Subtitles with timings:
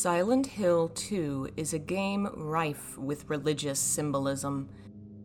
[0.00, 4.70] Silent Hill 2 is a game rife with religious symbolism,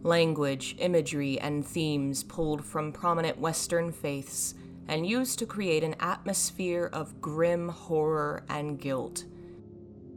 [0.02, 4.54] language, imagery, and themes pulled from prominent Western faiths
[4.90, 9.24] and used to create an atmosphere of grim horror and guilt.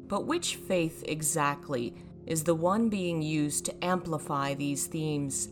[0.08, 1.94] But which faith exactly
[2.26, 5.50] is the one being used to amplify these themes?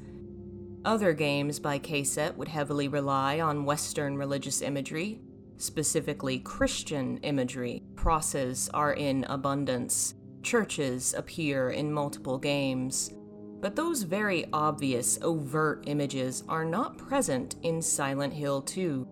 [0.84, 5.20] Other games by KCET would heavily rely on Western religious imagery,
[5.56, 7.82] specifically Christian imagery.
[7.96, 10.14] Crosses are in abundance.
[10.42, 13.12] Churches appear in multiple games.
[13.60, 19.08] But those very obvious, overt images are not present in Silent Hill 2.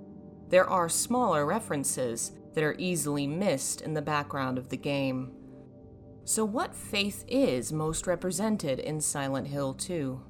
[0.48, 5.32] There are smaller references that are easily missed in the background of the game.
[6.24, 10.22] So, what faith is most represented in Silent Hill 2?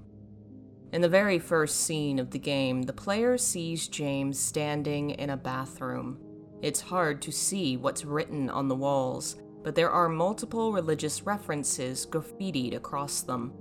[0.95, 5.37] In the very first scene of the game, the player sees James standing in a
[5.37, 6.21] bathroom.
[6.63, 9.35] It's hard to see what's written on the walls,
[9.65, 13.53] but there are multiple religious references graffitied across them.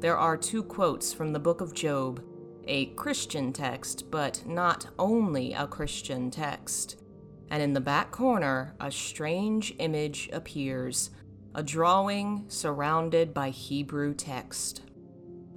[0.00, 2.24] There are two quotes from the book of Job,
[2.66, 7.04] a Christian text, but not only a Christian text.
[7.52, 11.10] And in the back corner, a strange image appears
[11.54, 14.82] a drawing surrounded by Hebrew text.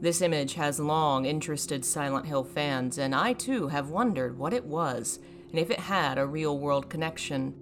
[0.03, 4.65] This image has long interested Silent Hill fans, and I too have wondered what it
[4.65, 5.19] was
[5.49, 7.55] and if it had a real world connection.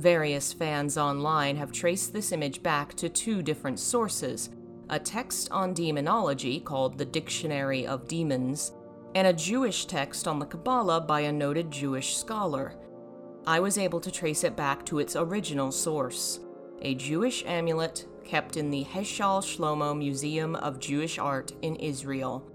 [0.00, 4.50] Various fans online have traced this image back to two different sources
[4.90, 8.72] a text on demonology called the Dictionary of Demons,
[9.14, 12.74] and a Jewish text on the Kabbalah by a noted Jewish scholar.
[13.46, 16.40] I was able to trace it back to its original source
[16.82, 22.50] a Jewish amulet kept in the Heichal Shlomo Museum of Jewish Art in Israel.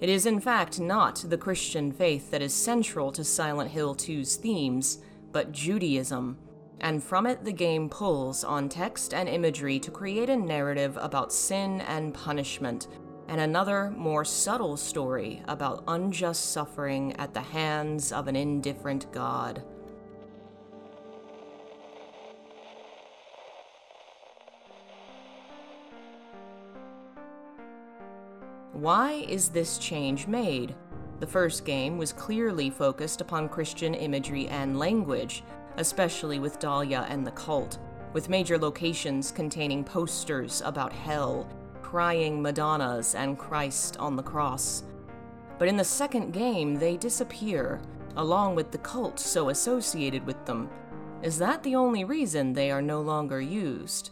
[0.00, 4.36] It is, in fact, not the Christian faith that is central to Silent Hill 2's
[4.36, 4.98] themes,
[5.30, 6.38] but Judaism,
[6.80, 11.32] and from it the game pulls on text and imagery to create a narrative about
[11.32, 12.88] sin and punishment,
[13.28, 19.62] and another, more subtle story about unjust suffering at the hands of an indifferent God.
[28.82, 30.74] Why is this change made?
[31.20, 35.44] The first game was clearly focused upon Christian imagery and language,
[35.76, 37.78] especially with Dahlia and the cult,
[38.12, 41.48] with major locations containing posters about hell,
[41.80, 44.82] crying Madonnas, and Christ on the cross.
[45.60, 47.80] But in the second game, they disappear,
[48.16, 50.68] along with the cult so associated with them.
[51.22, 54.10] Is that the only reason they are no longer used?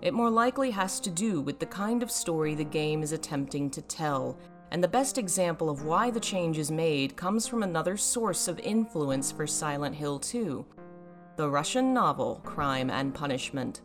[0.00, 3.70] It more likely has to do with the kind of story the game is attempting
[3.70, 4.38] to tell,
[4.70, 8.58] and the best example of why the change is made comes from another source of
[8.60, 10.64] influence for Silent Hill 2
[11.38, 13.82] the Russian novel Crime and Punishment.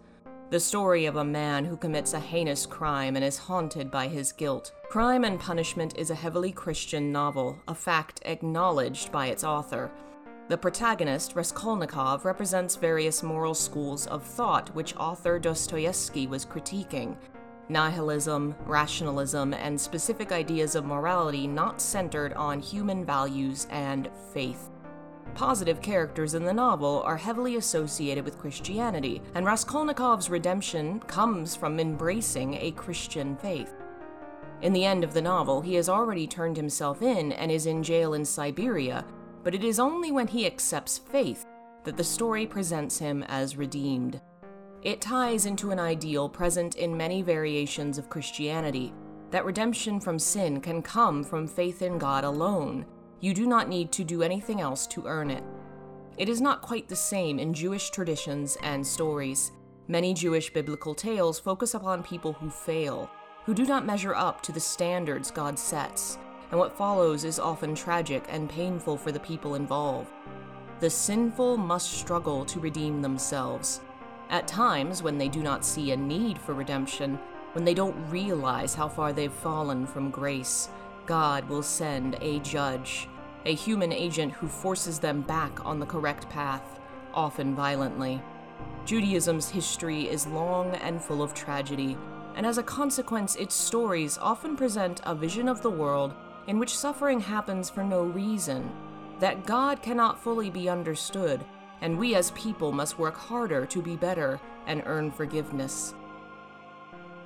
[0.49, 4.31] The story of a man who commits a heinous crime and is haunted by his
[4.31, 4.71] guilt.
[4.89, 9.91] Crime and Punishment is a heavily Christian novel, a fact acknowledged by its author.
[10.53, 17.17] The protagonist, Raskolnikov, represents various moral schools of thought which author Dostoevsky was critiquing
[17.69, 24.69] nihilism, rationalism, and specific ideas of morality not centered on human values and faith.
[25.33, 31.79] Positive characters in the novel are heavily associated with Christianity, and Raskolnikov's redemption comes from
[31.79, 33.73] embracing a Christian faith.
[34.61, 37.81] In the end of the novel, he has already turned himself in and is in
[37.81, 39.03] jail in Siberia,
[39.43, 41.45] but it is only when he accepts faith
[41.83, 44.21] that the story presents him as redeemed.
[44.81, 48.93] It ties into an ideal present in many variations of Christianity
[49.31, 52.85] that redemption from sin can come from faith in God alone.
[53.19, 55.43] You do not need to do anything else to earn it.
[56.17, 59.51] It is not quite the same in Jewish traditions and stories.
[59.87, 63.09] Many Jewish biblical tales focus upon people who fail,
[63.45, 66.19] who do not measure up to the standards God sets,
[66.53, 70.11] and what follows is often tragic and painful for the people involved.
[70.81, 73.81] The sinful must struggle to redeem themselves.
[74.29, 77.17] At times, when they do not see a need for redemption,
[77.53, 80.69] when they don't realize how far they've fallen from grace,
[81.07, 83.09] God will send a judge,
[83.47, 86.79] a human agent who forces them back on the correct path,
[87.15, 88.21] often violently.
[88.85, 91.97] Judaism's history is long and full of tragedy,
[92.35, 96.13] and as a consequence, its stories often present a vision of the world
[96.47, 98.71] in which suffering happens for no reason,
[99.19, 101.43] that God cannot fully be understood,
[101.81, 105.93] and we as people must work harder to be better and earn forgiveness.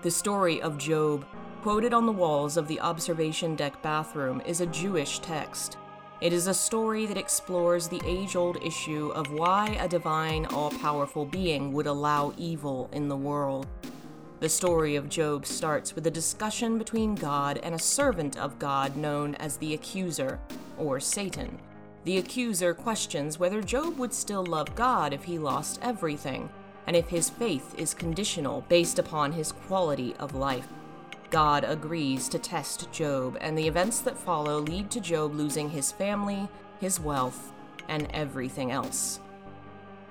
[0.02, 1.26] The story of Job,
[1.62, 5.78] quoted on the walls of the observation deck bathroom, is a Jewish text.
[6.20, 10.72] It is a story that explores the age old issue of why a divine, all
[10.72, 13.68] powerful being would allow evil in the world.
[14.40, 18.96] The story of Job starts with a discussion between God and a servant of God
[18.96, 20.40] known as the Accuser,
[20.78, 21.58] or Satan.
[22.04, 26.52] The Accuser questions whether Job would still love God if he lost everything,
[26.86, 30.68] and if his faith is conditional based upon his quality of life.
[31.32, 35.92] God agrees to test Job, and the events that follow lead to Job losing his
[35.92, 36.48] family,
[36.80, 37.52] his wealth,
[37.90, 39.20] and everything else.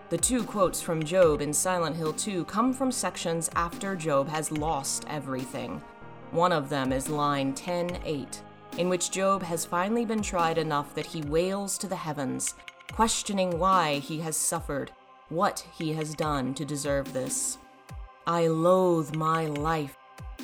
[0.08, 4.52] The two quotes from Job in Silent Hill 2 come from sections after Job has
[4.52, 5.82] lost everything.
[6.30, 8.40] One of them is line 10:8,
[8.78, 12.54] in which Job has finally been tried enough that he wails to the heavens,
[12.92, 14.92] questioning why he has suffered,
[15.28, 17.58] what he has done to deserve this.
[18.26, 19.96] I loathe my life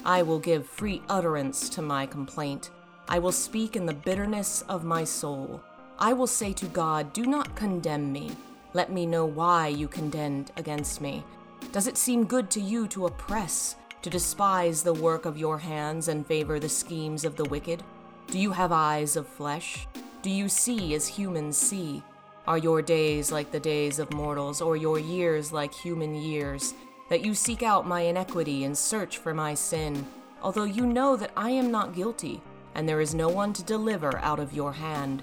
[0.04, 2.70] I will give free utterance to my complaint.
[3.08, 5.62] I will speak in the bitterness of my soul.
[5.98, 8.32] I will say to God, Do not condemn me.
[8.74, 11.24] Let me know why you contend against me.
[11.72, 16.08] Does it seem good to you to oppress, to despise the work of your hands
[16.08, 17.82] and favor the schemes of the wicked?
[18.28, 19.86] Do you have eyes of flesh?
[20.22, 22.02] Do you see as humans see?
[22.46, 26.74] Are your days like the days of mortals, or your years like human years?
[27.12, 30.06] that you seek out my iniquity and search for my sin,
[30.42, 32.40] although you know that I am not guilty,
[32.74, 35.22] and there is no one to deliver out of your hand.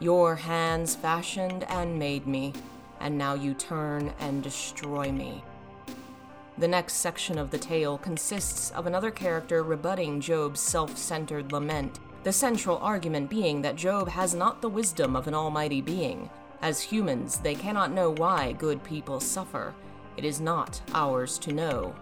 [0.00, 2.54] Your hands fashioned and made me,
[3.00, 5.42] and now you turn and destroy me.
[6.58, 12.00] The next section of the tale consists of another character rebutting Job's self centered lament,
[12.24, 16.28] the central argument being that Job has not the wisdom of an almighty being.
[16.60, 19.72] As humans, they cannot know why good people suffer,
[20.16, 21.94] it is not ours to know.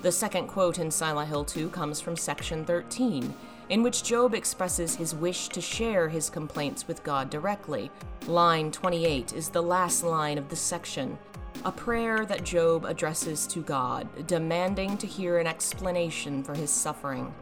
[0.00, 3.34] The second quote in Silent Hill 2 comes from section 13,
[3.68, 7.90] in which Job expresses his wish to share his complaints with God directly.
[8.26, 11.18] Line 28 is the last line of the section,
[11.64, 17.32] a prayer that Job addresses to God, demanding to hear an explanation for his suffering.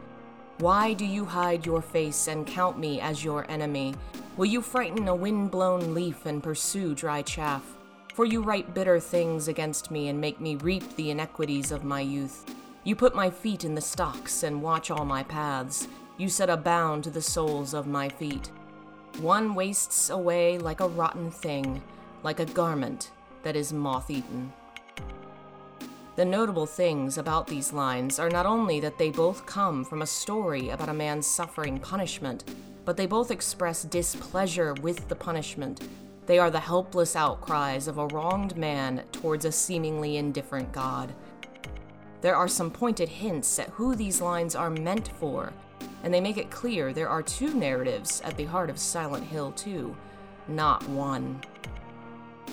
[0.57, 3.95] Why do you hide your face and count me as your enemy?
[4.37, 7.63] Will you frighten a wind blown leaf and pursue dry chaff?
[8.13, 12.01] For you write bitter things against me and make me reap the iniquities of my
[12.01, 12.45] youth.
[12.83, 15.87] You put my feet in the stocks and watch all my paths.
[16.21, 18.51] You set a bound to the soles of my feet.
[19.21, 21.81] One wastes away like a rotten thing,
[22.21, 23.09] like a garment
[23.41, 24.53] that is moth eaten.
[26.17, 30.05] The notable things about these lines are not only that they both come from a
[30.05, 32.43] story about a man suffering punishment,
[32.85, 35.81] but they both express displeasure with the punishment
[36.27, 41.15] they are the helpless outcries of a wronged man towards a seemingly indifferent God.
[42.21, 45.51] There are some pointed hints at who these lines are meant for,
[46.03, 49.51] and they make it clear there are two narratives at the heart of Silent Hill
[49.51, 49.95] 2,
[50.47, 51.41] not one.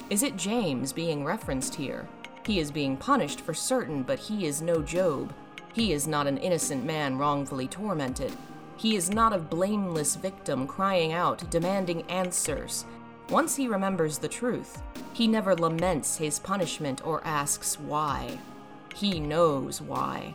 [0.09, 2.07] Is it James being referenced here?
[2.45, 5.33] He is being punished for certain, but he is no Job.
[5.73, 8.33] He is not an innocent man wrongfully tormented.
[8.77, 12.85] He is not a blameless victim crying out, demanding answers.
[13.29, 14.81] Once he remembers the truth,
[15.13, 18.39] he never laments his punishment or asks why.
[18.95, 20.33] He knows why.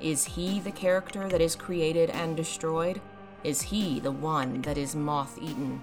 [0.00, 3.00] Is he the character that is created and destroyed?
[3.42, 5.82] Is he the one that is moth eaten?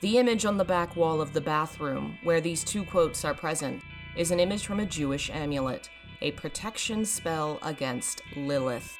[0.00, 3.82] The image on the back wall of the bathroom, where these two quotes are present,
[4.16, 5.88] is an image from a Jewish amulet
[6.22, 8.98] a protection spell against Lilith.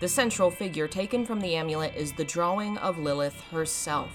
[0.00, 4.12] The central figure taken from the amulet is the drawing of Lilith herself,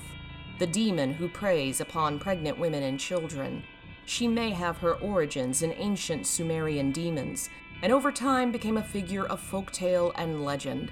[0.60, 3.64] the demon who preys upon pregnant women and children.
[4.06, 7.50] She may have her origins in ancient Sumerian demons,
[7.82, 10.92] and over time became a figure of folktale and legend,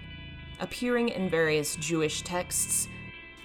[0.61, 2.87] appearing in various Jewish texts,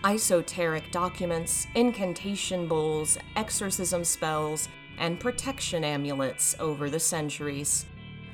[0.05, 7.87] esoteric documents, incantation bowls, exorcism spells, and protection amulets over the centuries.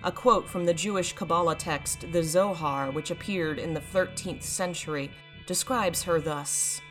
[0.04, 5.10] A quote from the Jewish Kabbalah text, the Zohar, which appeared in the 13th century,
[5.46, 6.82] describes her thus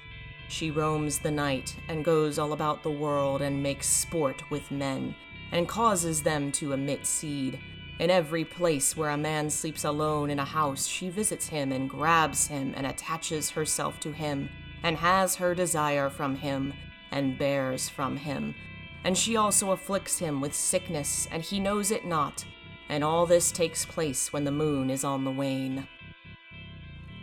[0.47, 5.15] She roams the night and goes all about the world and makes sport with men,
[5.51, 7.59] and causes them to emit seed.
[7.99, 11.89] In every place where a man sleeps alone in a house, she visits him and
[11.89, 14.49] grabs him and attaches herself to him,
[14.83, 16.73] and has her desire from him,
[17.11, 18.55] and bears from him.
[19.03, 22.45] And she also afflicts him with sickness, and he knows it not
[22.89, 25.87] and all this takes place when the moon is on the wane.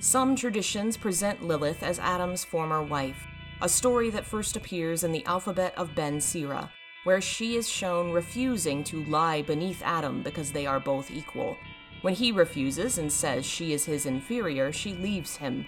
[0.01, 3.27] Some traditions present Lilith as Adam's former wife,
[3.63, 6.71] a story that first appears in the alphabet of Ben Sira,
[7.05, 11.57] where she is shown refusing to lie beneath Adam because they are both equal.
[12.03, 15.67] When he refuses and says she is his inferior, she leaves him.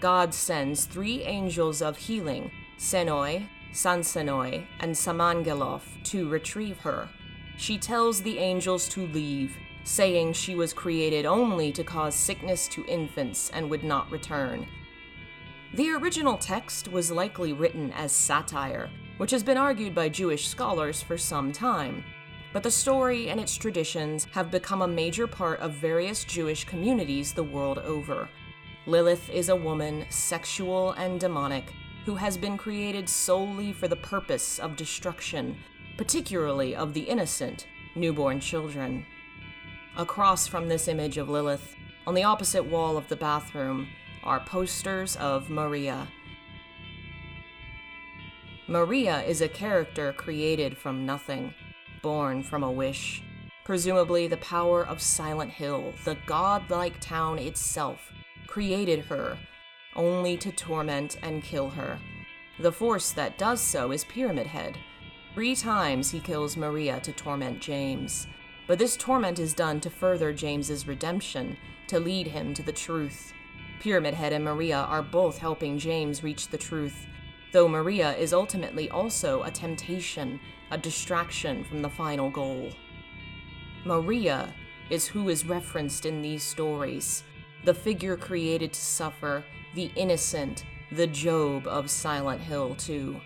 [0.00, 7.08] God sends three angels of healing, Senoi, Sansenoi, and Samangelof, to retrieve her.
[7.56, 12.84] She tells the angels to leave, saying she was created only to cause sickness to
[12.86, 14.66] infants and would not return.
[15.74, 21.02] The original text was likely written as satire, which has been argued by Jewish scholars
[21.02, 22.04] for some time.
[22.52, 27.32] But the story and its traditions have become a major part of various Jewish communities
[27.32, 28.28] the world over.
[28.86, 31.72] Lilith is a woman, sexual and demonic,
[32.04, 35.56] who has been created solely for the purpose of destruction,
[35.96, 39.04] particularly of the innocent, newborn children.
[39.96, 43.88] Across from this image of Lilith, on the opposite wall of the bathroom,
[44.24, 46.08] are posters of Maria.
[48.66, 51.54] Maria is a character created from nothing,
[52.02, 53.22] born from a wish.
[53.64, 58.10] Presumably, the power of Silent Hill, the godlike town itself,
[58.48, 59.38] created her
[59.94, 62.00] only to torment and kill her.
[62.58, 64.76] The force that does so is Pyramid Head.
[65.34, 68.26] Three times he kills Maria to torment James.
[68.66, 71.56] But this torment is done to further James's redemption,
[71.88, 73.32] to lead him to the truth.
[73.80, 77.06] Pyramid Head and Maria are both helping James reach the truth,
[77.52, 80.40] though Maria is ultimately also a temptation,
[80.70, 82.70] a distraction from the final goal.
[83.84, 84.52] Maria
[84.88, 87.22] is who is referenced in these stories,
[87.64, 89.44] the figure created to suffer,
[89.74, 93.20] the innocent, the Job of Silent Hill 2.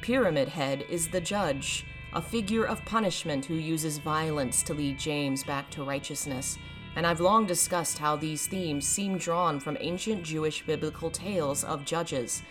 [0.00, 5.44] Pyramid Head is the judge, a figure of punishment who uses violence to lead James
[5.44, 6.58] back to righteousness,
[6.96, 11.84] and I've long discussed how these themes seem drawn from ancient Jewish biblical tales of
[11.84, 12.42] judges.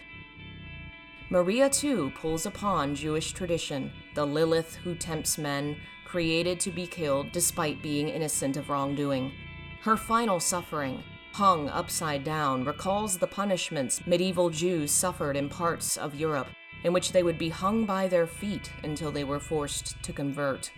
[1.30, 5.76] Maria, too, pulls upon Jewish tradition, the Lilith who tempts men,
[6.06, 9.32] created to be killed despite being innocent of wrongdoing.
[9.82, 16.16] Her final suffering, hung upside down, recalls the punishments medieval Jews suffered in parts of
[16.16, 16.48] Europe
[16.84, 20.72] in which they would be hung by their feet until they were forced to convert.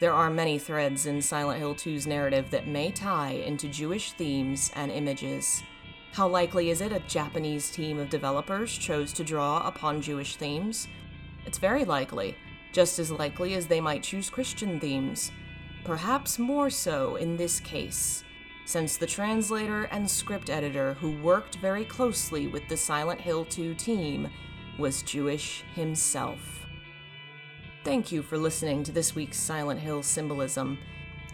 [0.00, 4.72] There are many threads in Silent Hill 2's narrative that may tie into Jewish themes
[4.74, 5.62] and images.
[6.12, 10.88] How likely is it a Japanese team of developers chose to draw upon Jewish themes?
[11.46, 12.36] It's very likely,
[12.72, 15.30] just as likely as they might choose Christian themes.
[15.84, 18.24] Perhaps more so in this case,
[18.64, 23.74] since the translator and script editor who worked very closely with the Silent Hill 2
[23.74, 24.28] team
[24.78, 26.66] was Jewish himself.
[27.84, 30.78] Thank you for listening to this week's Silent Hill Symbolism.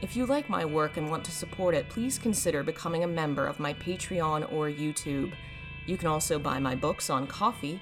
[0.00, 3.46] If you like my work and want to support it, please consider becoming a member
[3.46, 5.32] of my Patreon or YouTube.
[5.86, 7.80] You can also buy my books on Ko-fi,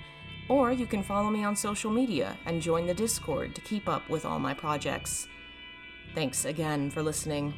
[0.48, 4.08] or you can follow me on social media and join the Discord to keep up
[4.08, 5.28] with all my projects.
[6.14, 7.52] Thanks again for listening.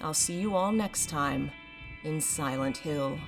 [0.00, 1.50] I'll see you all next time
[2.02, 3.18] in Silent Hill.